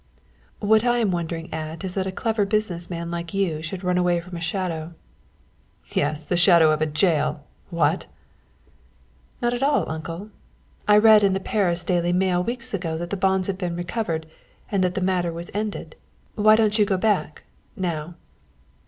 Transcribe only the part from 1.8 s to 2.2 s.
is that a